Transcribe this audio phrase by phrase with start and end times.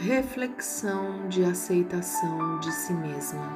[0.00, 3.46] reflexão de aceitação de si mesma.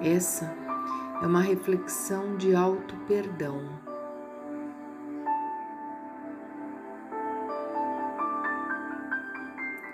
[0.00, 0.54] Essa
[1.20, 3.60] é uma reflexão de auto-perdão.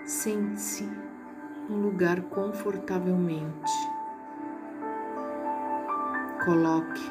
[0.05, 0.87] Sente-se
[1.67, 3.73] num lugar confortavelmente.
[6.45, 7.11] Coloque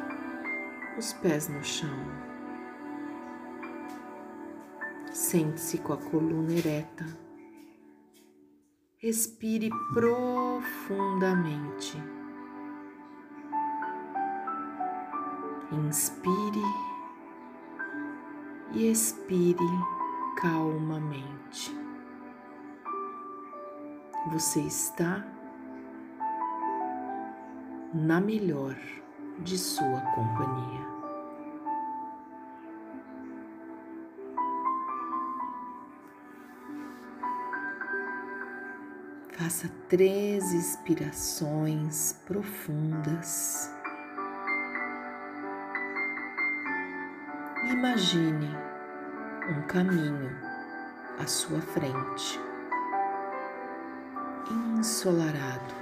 [0.95, 2.32] os pés no chão.
[5.33, 7.05] Sente-se com a coluna ereta.
[8.99, 11.97] Respire profundamente.
[15.71, 16.61] Inspire
[18.73, 19.57] e expire
[20.39, 21.75] calmamente.
[24.31, 25.25] Você está
[27.91, 28.77] na melhor
[29.39, 30.92] de sua companhia.
[39.43, 43.69] Faça três inspirações profundas.
[47.69, 48.49] Imagine
[49.49, 50.31] um caminho
[51.19, 52.39] à sua frente,
[54.79, 55.75] ensolarado,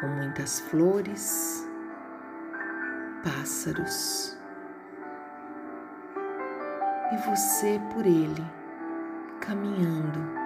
[0.00, 1.64] com muitas flores,
[3.22, 4.36] pássaros,
[7.12, 8.44] e você por ele
[9.40, 10.43] caminhando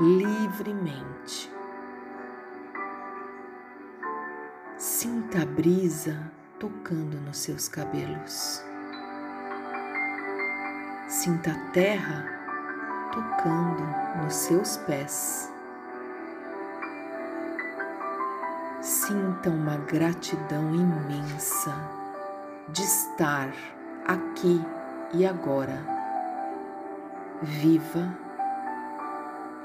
[0.00, 1.52] livremente.
[4.76, 8.64] Sinta a brisa tocando nos seus cabelos.
[11.08, 12.24] Sinta a terra
[13.12, 13.84] tocando
[14.20, 15.52] nos seus pés.
[18.80, 21.72] Sinta uma gratidão imensa
[22.68, 23.54] de estar
[24.06, 24.60] aqui
[25.12, 25.78] e agora,
[27.40, 28.23] viva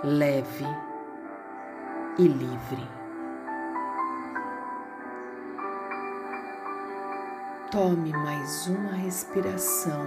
[0.04, 0.66] leve
[2.18, 2.88] e livre.
[7.70, 10.02] Tome mais uma respiração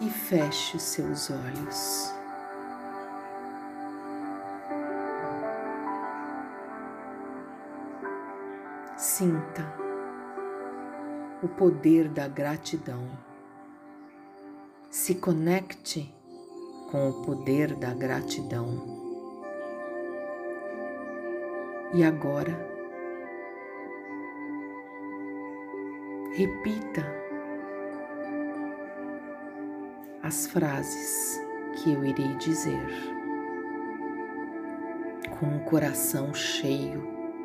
[0.00, 2.14] e feche os seus olhos.
[8.96, 9.66] Sinta
[11.42, 13.04] o poder da gratidão.
[14.90, 16.14] Se conecte
[16.90, 18.66] com o poder da gratidão.
[21.94, 22.58] E agora,
[26.32, 27.04] repita
[30.22, 31.40] as frases
[31.74, 32.86] que eu irei dizer
[35.38, 37.02] com o coração cheio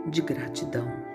[0.07, 1.12] de gratidão.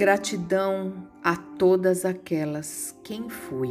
[0.00, 3.68] Gratidão a todas aquelas quem fui,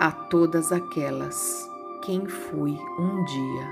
[0.00, 1.64] a todas aquelas
[2.04, 3.68] quem fui um dia,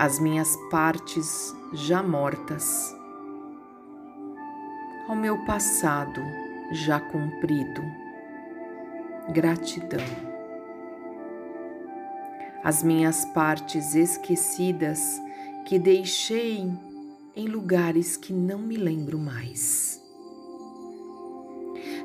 [0.00, 2.92] as minhas partes já mortas,
[5.08, 6.20] ao meu passado
[6.72, 7.82] já cumprido,
[9.32, 10.04] gratidão.
[12.64, 15.20] As minhas partes esquecidas
[15.66, 16.70] que deixei
[17.36, 20.00] em lugares que não me lembro mais.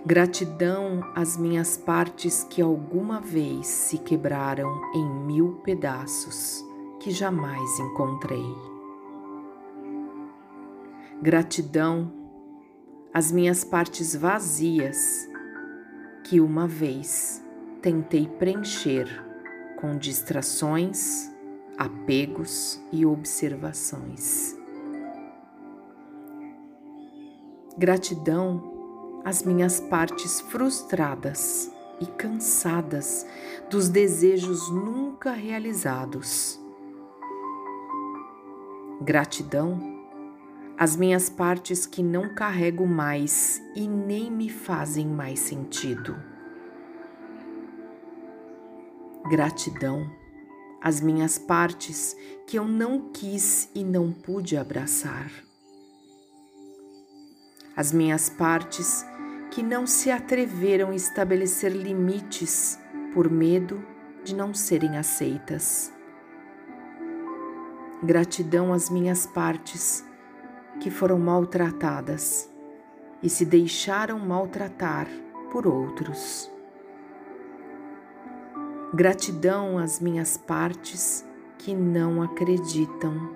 [0.05, 6.63] Gratidão às minhas partes que alguma vez se quebraram em mil pedaços
[6.99, 8.45] que jamais encontrei.
[11.22, 12.11] Gratidão
[13.11, 15.27] às minhas partes vazias
[16.23, 17.43] que uma vez
[17.81, 19.07] tentei preencher
[19.79, 21.31] com distrações
[21.78, 24.56] apegos e observações.
[27.78, 33.25] Gratidão às minhas partes frustradas e cansadas
[33.69, 36.59] dos desejos nunca realizados.
[39.02, 39.96] Gratidão
[40.78, 46.16] às minhas partes que não carrego mais e nem me fazem mais sentido.
[49.29, 50.09] Gratidão
[50.85, 52.16] as minhas partes
[52.46, 55.32] que eu não quis e não pude abraçar,
[57.76, 59.03] as minhas partes
[59.49, 62.78] que não se atreveram a estabelecer limites
[63.16, 63.84] por medo
[64.23, 65.91] de não serem aceitas.
[68.03, 70.05] Gratidão às minhas partes
[70.79, 72.47] que foram maltratadas
[73.23, 75.08] e se deixaram maltratar
[75.52, 76.54] por outros.
[78.96, 81.26] Gratidão às minhas partes
[81.58, 83.30] que não acreditam,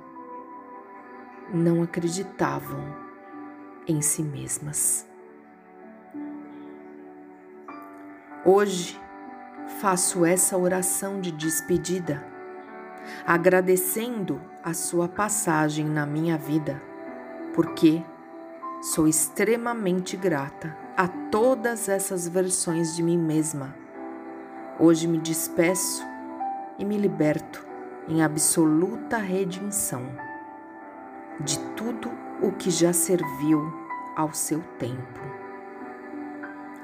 [1.54, 2.82] não acreditavam
[3.86, 5.06] em si mesmas.
[8.46, 8.98] Hoje
[9.82, 12.26] faço essa oração de despedida,
[13.28, 16.82] agradecendo a sua passagem na minha vida,
[17.54, 18.02] porque
[18.82, 23.89] sou extremamente grata a todas essas versões de mim mesma.
[24.82, 26.08] Hoje me despeço
[26.78, 27.68] e me liberto
[28.08, 30.04] em absoluta redenção
[31.42, 32.10] de tudo
[32.42, 33.62] o que já serviu
[34.16, 35.20] ao seu tempo.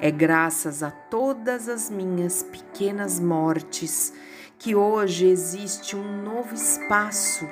[0.02, 4.12] É graças a todas as minhas pequenas mortes
[4.60, 7.48] que hoje existe um novo espaço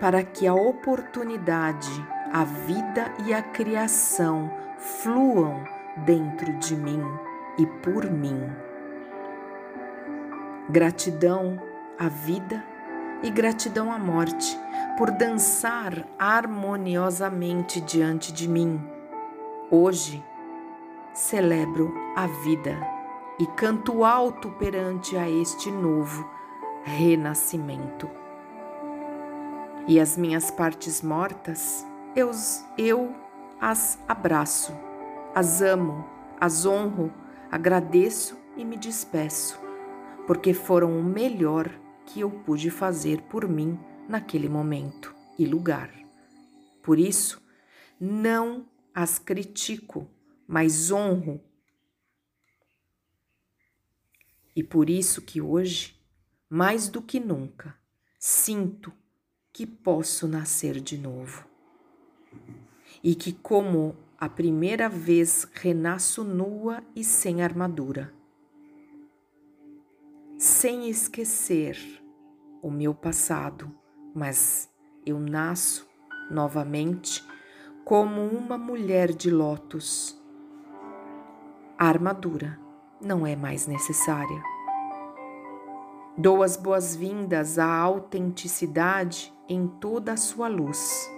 [0.00, 1.90] para que a oportunidade,
[2.32, 5.62] a vida e a criação fluam
[6.06, 7.02] dentro de mim
[7.58, 8.71] e por mim.
[10.72, 11.60] Gratidão
[11.98, 12.64] à vida
[13.22, 14.58] e gratidão à morte
[14.96, 18.82] por dançar harmoniosamente diante de mim.
[19.70, 20.24] Hoje
[21.12, 22.74] celebro a vida
[23.38, 26.26] e canto alto perante a este novo
[26.84, 28.08] renascimento.
[29.86, 31.86] E as minhas partes mortas,
[32.16, 32.30] eu,
[32.78, 33.14] eu
[33.60, 34.74] as abraço,
[35.34, 36.02] as amo,
[36.40, 37.12] as honro,
[37.50, 39.61] agradeço e me despeço,
[40.26, 41.68] porque foram o melhor
[42.06, 43.78] que eu pude fazer por mim
[44.08, 45.92] naquele momento e lugar.
[46.82, 47.40] Por isso,
[48.00, 50.08] não as critico,
[50.46, 51.40] mas honro.
[54.54, 55.98] E por isso que hoje,
[56.48, 57.76] mais do que nunca,
[58.18, 58.92] sinto
[59.52, 61.46] que posso nascer de novo.
[63.02, 68.12] E que, como a primeira vez, renasço nua e sem armadura,
[70.42, 71.78] sem esquecer
[72.60, 73.72] o meu passado
[74.12, 74.68] mas
[75.06, 75.88] eu nasço
[76.28, 77.24] novamente
[77.84, 80.20] como uma mulher de lótus.
[81.78, 82.58] A armadura
[83.00, 84.42] não é mais necessária.
[86.18, 91.08] Dou as boas-vindas à autenticidade em toda a sua luz.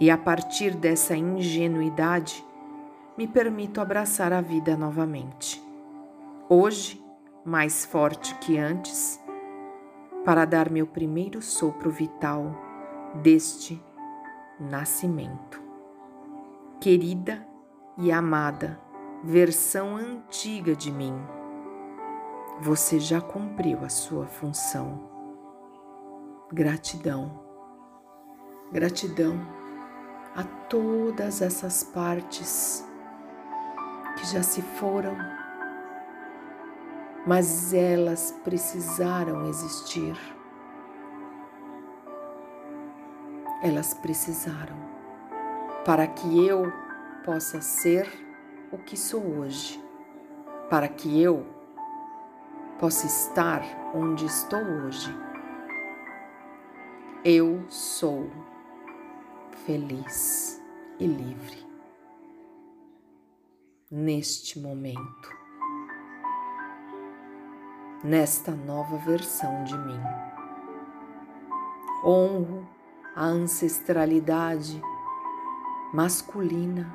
[0.00, 2.42] E a partir dessa ingenuidade,
[3.18, 5.62] me permito abraçar a vida novamente.
[6.48, 7.03] Hoje,
[7.44, 9.20] mais forte que antes,
[10.24, 12.54] para dar meu primeiro sopro vital
[13.22, 13.82] deste
[14.58, 15.62] nascimento.
[16.80, 17.46] Querida
[17.98, 18.80] e amada
[19.22, 21.14] versão antiga de mim,
[22.60, 25.10] você já cumpriu a sua função.
[26.52, 27.40] Gratidão,
[28.70, 29.34] gratidão
[30.34, 32.86] a todas essas partes
[34.16, 35.16] que já se foram
[37.26, 40.16] mas elas precisaram existir.
[43.62, 44.76] Elas precisaram
[45.84, 46.70] para que eu
[47.24, 48.06] possa ser
[48.70, 49.82] o que sou hoje,
[50.68, 51.46] para que eu
[52.78, 53.62] possa estar
[53.94, 55.10] onde estou hoje.
[57.24, 58.30] Eu sou
[59.64, 60.62] feliz
[60.98, 61.64] e livre
[63.90, 65.43] neste momento
[68.04, 70.00] nesta nova versão de mim.
[72.04, 72.68] Honro
[73.16, 74.78] a ancestralidade
[75.90, 76.94] masculina,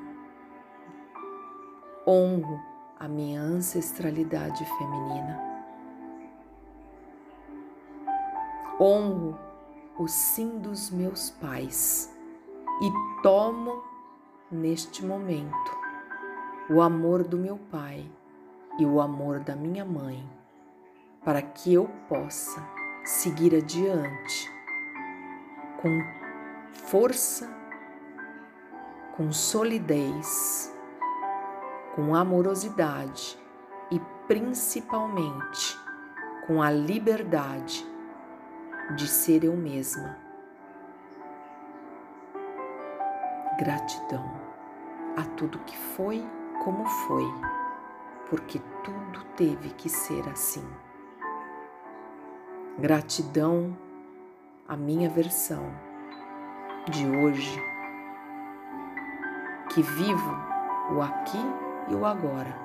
[2.05, 2.59] honro
[2.99, 5.41] a minha ancestralidade feminina,
[8.79, 9.35] honro
[9.97, 12.15] o sim dos meus pais
[12.81, 13.81] e tomo
[14.51, 15.79] neste momento
[16.69, 18.09] o amor do meu pai
[18.77, 20.38] e o amor da minha mãe
[21.29, 22.59] para que eu possa
[23.03, 24.51] seguir adiante
[25.79, 26.03] com
[26.73, 27.47] força,
[29.15, 30.75] com solidez,
[31.93, 33.37] com amorosidade
[33.91, 35.77] e principalmente
[36.47, 37.87] com a liberdade
[38.95, 40.17] de ser eu mesma.
[43.59, 44.33] Gratidão
[45.15, 46.27] a tudo que foi
[46.63, 47.25] como foi,
[48.31, 50.67] porque tudo teve que ser assim.
[52.79, 53.77] Gratidão
[54.65, 55.69] à minha versão
[56.89, 57.61] de hoje,
[59.73, 60.31] que vivo
[60.95, 61.37] o aqui
[61.89, 62.55] e o agora.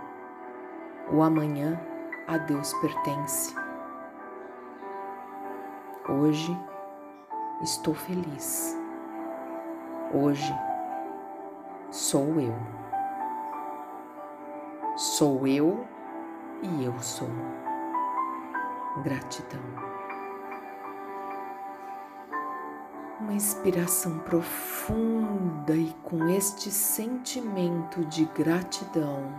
[1.11, 1.81] O amanhã
[2.29, 3.57] a Deus pertence.
[6.09, 6.57] Hoje
[7.61, 8.79] estou feliz.
[10.13, 10.55] Hoje
[11.91, 12.55] sou eu.
[14.97, 15.85] Sou eu
[16.63, 17.31] e eu sou.
[19.03, 19.94] Gratidão.
[23.25, 25.25] Uma inspiração profunda
[25.67, 29.33] Daí, com este sentimento de gratidão,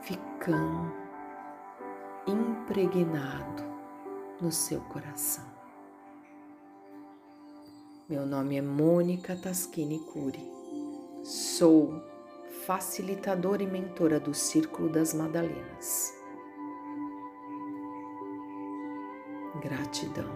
[0.00, 0.90] ficando
[2.26, 3.62] impregnado
[4.40, 5.44] no seu coração.
[8.08, 10.50] Meu nome é Mônica Taschini Curi.
[11.22, 12.02] Sou
[12.66, 16.21] facilitadora e mentora do Círculo das Madalenas.
[19.62, 20.28] Gratidão.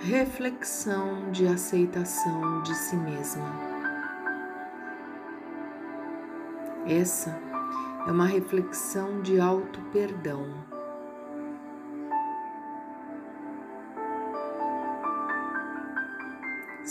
[0.00, 3.52] Reflexão de aceitação de si mesma.
[6.86, 7.36] Essa
[8.06, 10.77] é uma reflexão de auto-perdão.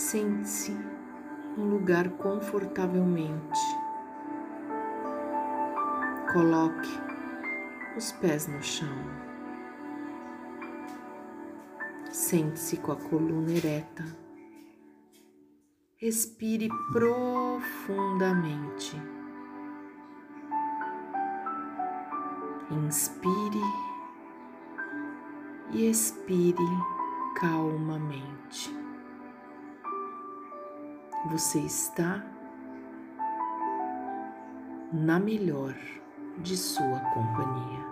[0.10, 0.72] Sente-se
[1.58, 3.60] num lugar confortavelmente.
[6.32, 6.90] Coloque
[7.98, 8.88] os pés no chão.
[12.10, 14.06] Sente-se com a coluna ereta.
[15.98, 18.96] Respire profundamente.
[22.72, 23.60] Inspire
[25.74, 26.64] e expire
[27.36, 28.87] calmamente.
[31.30, 32.24] Você está
[34.94, 35.76] na melhor
[36.38, 37.86] de sua companhia.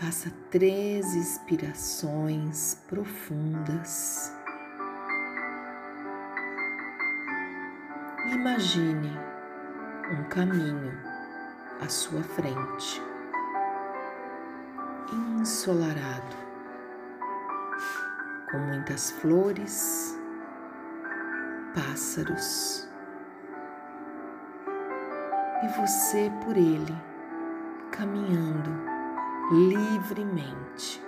[0.00, 4.34] Faça três inspirações profundas.
[8.32, 9.10] Imagine
[10.18, 10.92] um caminho
[11.80, 13.00] à sua frente,
[15.12, 16.36] ensolarado,
[18.50, 20.18] com muitas flores,
[21.74, 22.88] pássaros,
[25.62, 26.96] e você por ele
[27.90, 28.70] caminhando
[29.50, 31.02] livremente.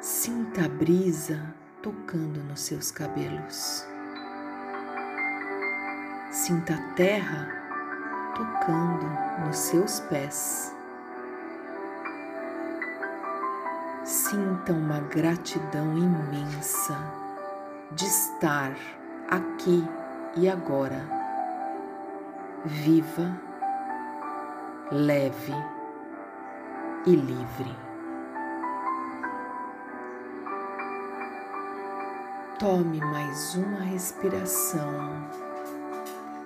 [0.00, 3.86] Sinta a brisa tocando nos seus cabelos.
[6.30, 7.61] Sinta a terra
[8.34, 9.06] tocando
[9.44, 10.74] nos seus pés.
[14.04, 16.98] Sinta uma gratidão imensa
[17.92, 18.74] de estar
[19.30, 19.86] aqui
[20.36, 21.00] e agora,
[22.64, 23.52] viva
[24.92, 25.54] leve
[27.06, 27.74] e livre.
[32.58, 35.30] Tome mais uma respiração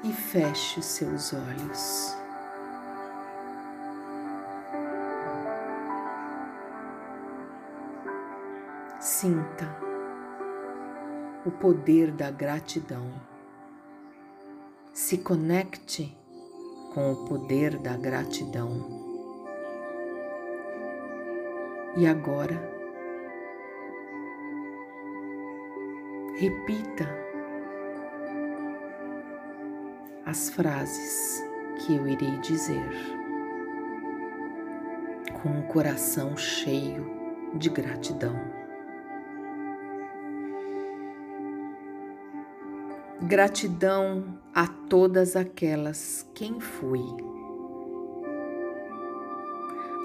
[0.09, 2.17] e feche os seus olhos.
[9.01, 9.67] Sinta
[11.45, 13.11] o poder da gratidão.
[14.93, 16.17] Se conecte
[16.95, 19.05] com o poder da gratidão.
[21.97, 22.61] E agora,
[26.37, 27.26] repita
[30.27, 31.41] as frases
[31.79, 32.91] que eu irei dizer.
[35.41, 37.09] Com o coração cheio
[37.55, 38.35] de gratidão.
[43.23, 47.03] Gratidão a todas aquelas quem fui,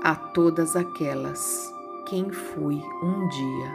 [0.03, 1.71] a todas aquelas
[2.07, 3.71] quem fui um dia,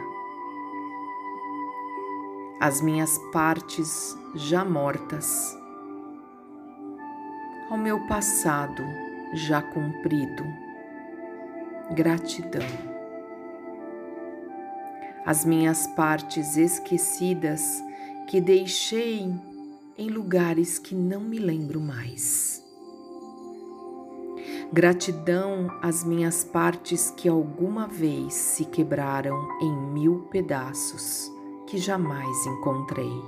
[2.61, 5.57] as minhas partes já mortas,
[7.69, 8.83] ao meu passado
[9.33, 10.45] já cumprido,
[11.91, 12.61] gratidão.
[15.25, 17.83] As minhas partes esquecidas
[18.27, 19.29] que deixei
[19.97, 22.63] em lugares que não me lembro mais.
[24.71, 31.29] Gratidão às minhas partes que alguma vez se quebraram em mil pedaços
[31.67, 33.21] que jamais encontrei.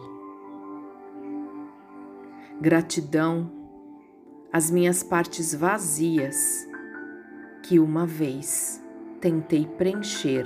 [2.62, 3.59] Gratidão
[4.52, 6.68] às minhas partes vazias
[7.64, 8.84] que uma vez
[9.22, 10.46] tentei preencher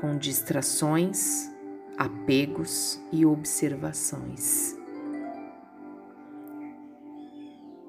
[0.00, 1.50] com distrações
[1.96, 4.76] apegos e observações.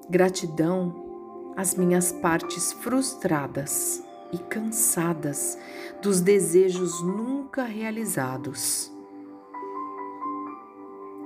[0.08, 5.58] Gratidão às minhas partes frustradas e cansadas
[6.02, 8.92] dos desejos nunca realizados.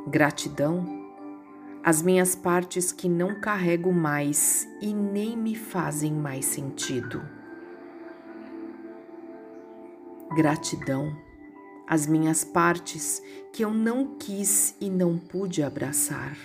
[0.06, 1.05] Gratidão
[1.86, 7.22] as minhas partes que não carrego mais e nem me fazem mais sentido.
[10.34, 11.16] Gratidão
[11.86, 16.36] às minhas partes que eu não quis e não pude abraçar.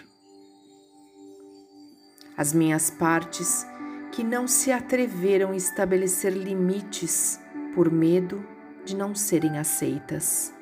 [2.38, 3.66] As minhas partes
[4.12, 7.40] que não se atreveram a estabelecer limites
[7.74, 8.46] por medo
[8.86, 10.54] de não serem aceitas.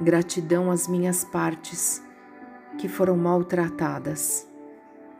[0.00, 2.06] Gratidão às minhas partes
[2.76, 4.48] que foram maltratadas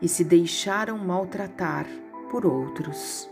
[0.01, 1.85] e se deixaram maltratar
[2.29, 3.29] por outros.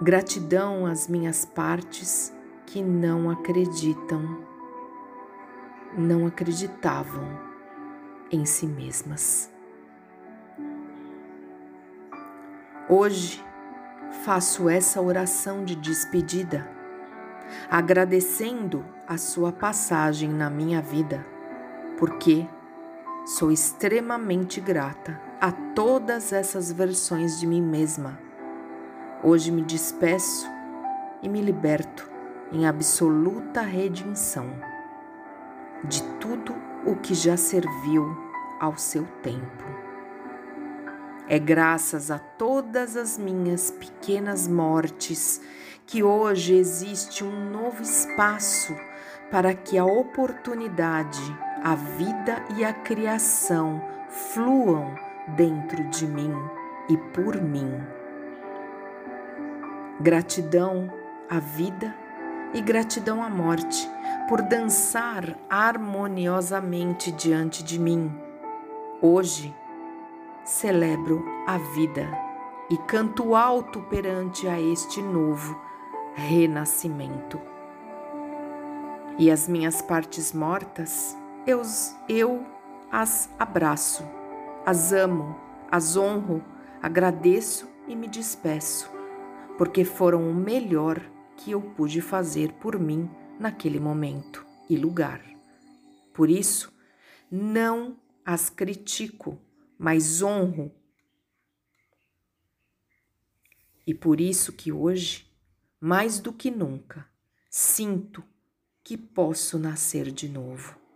[0.00, 2.32] Gratidão às minhas partes
[2.66, 4.44] que não acreditam,
[5.96, 7.26] não acreditavam
[8.30, 9.50] em si mesmas.
[12.88, 13.44] Hoje
[14.24, 16.70] faço essa oração de despedida,
[17.70, 21.37] agradecendo a sua passagem na minha vida
[21.98, 22.46] porque
[23.26, 28.18] sou extremamente grata a todas essas versões de mim mesma.
[29.22, 30.48] Hoje me despeço
[31.20, 32.08] e me liberto
[32.52, 34.48] em absoluta redenção
[35.84, 36.54] de tudo
[36.86, 38.16] o que já serviu
[38.60, 39.64] ao seu tempo.
[41.28, 45.42] É graças a todas as minhas pequenas mortes
[45.84, 48.74] que hoje existe um novo espaço
[49.30, 54.94] para que a oportunidade a vida e a criação fluam
[55.28, 56.32] dentro de mim
[56.88, 57.80] e por mim.
[60.00, 60.92] Gratidão
[61.28, 61.94] à vida
[62.54, 63.90] e gratidão à morte
[64.28, 68.14] por dançar harmoniosamente diante de mim.
[69.02, 69.54] Hoje
[70.44, 72.08] celebro a vida
[72.70, 75.60] e canto alto perante a este novo
[76.14, 77.40] renascimento.
[79.18, 81.16] E as minhas partes mortas
[81.48, 81.62] eu,
[82.10, 82.46] eu
[82.92, 84.02] as abraço,
[84.66, 85.34] as amo,
[85.70, 86.44] as honro,
[86.82, 88.90] agradeço e me despeço,
[89.56, 91.00] porque foram o melhor
[91.38, 93.08] que eu pude fazer por mim
[93.40, 95.24] naquele momento e lugar.
[96.12, 96.70] Por isso,
[97.30, 97.96] não
[98.26, 99.38] as critico,
[99.78, 100.70] mas honro.
[103.86, 105.26] E por isso que hoje,
[105.80, 107.08] mais do que nunca,
[107.48, 108.22] sinto
[108.84, 110.87] que posso nascer de novo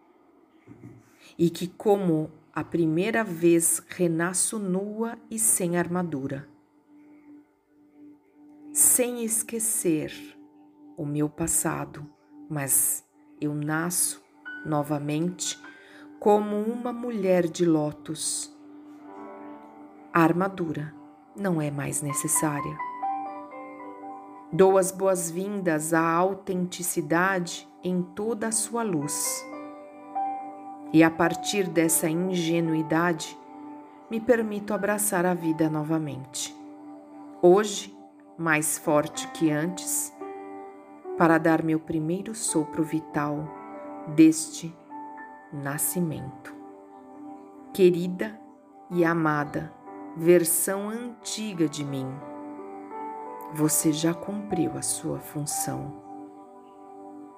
[1.38, 6.48] e que, como a primeira vez, renasço nua e sem armadura,
[8.72, 10.12] sem esquecer
[10.96, 12.06] o meu passado,
[12.48, 13.04] mas
[13.40, 14.22] eu nasço
[14.66, 15.58] novamente
[16.20, 18.54] como uma mulher de lótus.
[20.12, 20.94] A armadura
[21.34, 22.76] não é mais necessária.
[24.52, 29.42] Dou as boas-vindas à autenticidade em toda a sua luz
[30.92, 33.38] e a partir dessa ingenuidade,
[34.10, 36.54] me permito abraçar a vida novamente.
[37.40, 37.96] Hoje,
[38.36, 40.12] mais forte que antes,
[41.16, 43.48] para dar meu primeiro sopro vital
[44.14, 44.74] deste
[45.52, 46.54] nascimento.
[47.72, 48.38] Querida
[48.90, 49.72] e amada
[50.14, 52.06] versão antiga de mim,
[53.54, 56.02] você já cumpriu a sua função.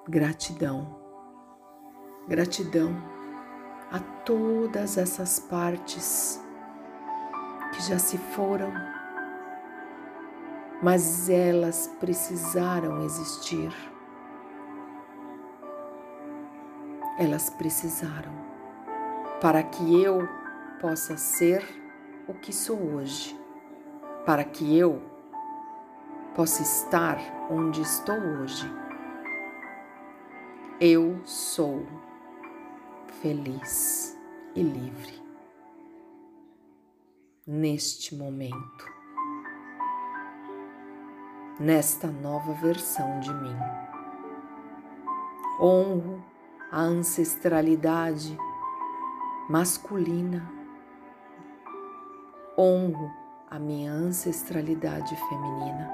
[0.07, 0.95] Gratidão,
[2.27, 3.14] gratidão
[3.95, 6.41] a todas essas partes
[7.71, 8.73] que já se foram,
[10.83, 13.73] mas elas precisaram existir.
[17.17, 18.33] Elas precisaram
[19.39, 20.27] para que eu
[20.81, 21.63] possa ser
[22.27, 23.39] o que sou hoje,
[24.25, 25.01] para que eu
[26.35, 27.17] possa estar
[27.49, 28.69] onde estou hoje.
[30.81, 32.04] Eu sou
[33.25, 34.15] feliz
[34.55, 35.19] e livre
[37.47, 38.85] neste momento,
[41.59, 43.57] nesta nova versão de mim.
[45.59, 46.23] Honro
[46.71, 48.37] a ancestralidade
[49.49, 50.47] masculina,
[52.55, 53.11] honro
[53.49, 55.91] a minha ancestralidade feminina,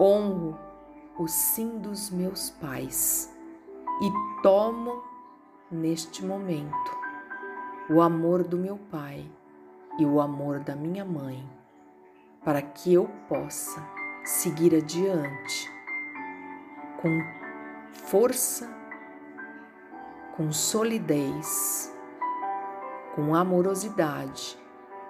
[0.00, 0.58] honro
[1.16, 3.32] o sim dos meus pais
[4.00, 5.02] e tomo
[5.70, 6.98] neste momento
[7.88, 9.24] o amor do meu pai
[9.98, 11.48] e o amor da minha mãe,
[12.44, 13.86] para que eu possa
[14.24, 15.70] seguir adiante
[17.00, 17.20] com
[17.92, 18.68] força,
[20.36, 21.94] com solidez,
[23.14, 24.58] com amorosidade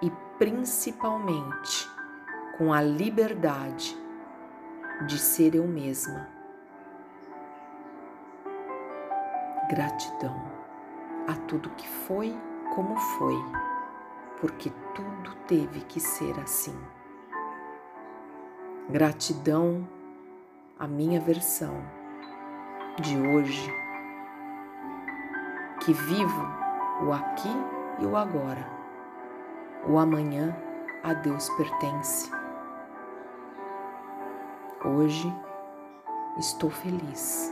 [0.01, 1.89] e principalmente
[2.57, 3.97] com a liberdade
[5.07, 6.34] de ser eu mesma
[9.67, 10.39] Gratidão
[11.27, 12.37] a tudo que foi
[12.75, 13.35] como foi,
[14.39, 16.77] porque tudo teve que ser assim.
[18.87, 19.89] Gratidão
[20.77, 21.73] à minha versão
[23.01, 23.73] de hoje,
[25.83, 26.47] que vivo
[27.03, 27.49] o aqui
[27.99, 28.69] e o agora.
[29.87, 30.55] O amanhã
[31.03, 32.31] a Deus pertence.
[34.83, 35.33] Hoje
[36.37, 37.51] estou feliz.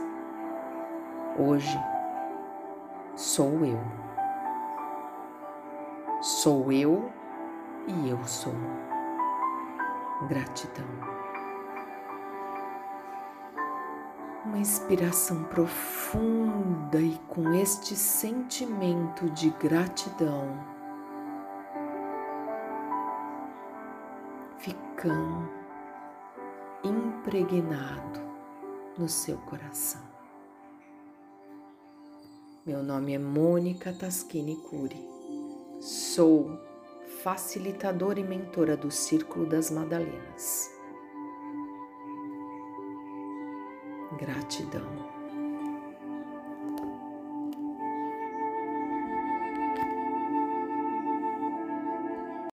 [1.36, 1.93] Hoje
[3.16, 3.80] sou eu.
[6.20, 7.12] Sou eu
[7.86, 8.54] e eu sou.
[10.28, 10.86] Gratidão.
[14.44, 20.48] Uma inspiração profunda e com este sentimento de gratidão,
[24.58, 25.48] ficando
[26.82, 28.20] impregnado
[28.98, 30.13] no seu coração.
[32.66, 35.06] Meu nome é Mônica Taschini Curi.
[35.82, 36.58] Sou
[37.22, 40.70] facilitadora e mentora do Círculo das Madalenas.
[44.18, 45.13] Gratidão.